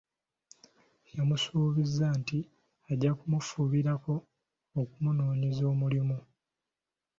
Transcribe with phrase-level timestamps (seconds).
[1.15, 2.39] Yamusuubiza nti
[2.91, 4.13] ajja kumufubirako
[4.81, 6.17] okumunoonyeza omulimu.